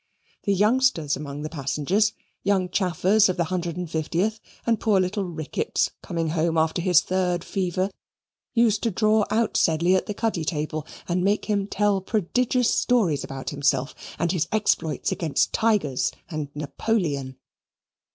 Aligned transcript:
The 0.45 0.53
youngsters 0.55 1.15
among 1.15 1.43
the 1.43 1.47
passengers, 1.51 2.13
Young 2.41 2.69
Chaffers 2.69 3.29
of 3.29 3.37
the 3.37 3.43
150th, 3.43 4.39
and 4.65 4.79
poor 4.79 4.99
little 4.99 5.25
Ricketts, 5.25 5.91
coming 6.01 6.29
home 6.29 6.57
after 6.57 6.81
his 6.81 7.01
third 7.01 7.43
fever, 7.43 7.91
used 8.55 8.81
to 8.81 8.89
draw 8.89 9.25
out 9.29 9.55
Sedley 9.55 9.93
at 9.95 10.07
the 10.07 10.15
cuddy 10.15 10.43
table 10.43 10.87
and 11.07 11.23
make 11.23 11.45
him 11.45 11.67
tell 11.67 12.01
prodigious 12.01 12.73
stories 12.73 13.23
about 13.23 13.51
himself 13.51 13.93
and 14.17 14.31
his 14.31 14.47
exploits 14.51 15.11
against 15.11 15.53
tigers 15.53 16.11
and 16.31 16.49
Napoleon. 16.55 17.37